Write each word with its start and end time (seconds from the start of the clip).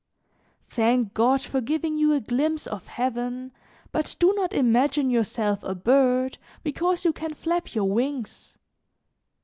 "Thank 0.71 1.13
God 1.13 1.43
for 1.43 1.61
giving 1.61 1.95
you 1.95 2.11
a 2.13 2.19
glimpse 2.19 2.65
of 2.65 2.87
heaven, 2.87 3.51
but 3.91 4.15
do 4.17 4.33
not 4.33 4.51
imagine 4.51 5.11
yourself 5.11 5.61
a 5.61 5.75
bird 5.75 6.39
because 6.63 7.05
you 7.05 7.13
can 7.13 7.35
flap 7.35 7.75
your 7.75 7.85
wings. 7.85 8.57